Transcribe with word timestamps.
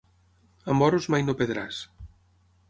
Amb 0.73 0.85
oros 0.85 1.07
mai 1.15 1.27
no 1.27 1.37
perdràs. 1.43 1.83